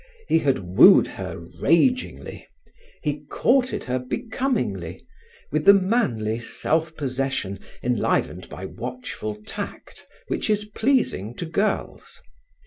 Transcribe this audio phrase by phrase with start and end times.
[0.27, 2.47] He had wooed her rageingly;
[3.03, 5.05] he courted her becomingly;
[5.51, 12.19] with the manly self possession enlivened by watchful tact which is pleasing to girls.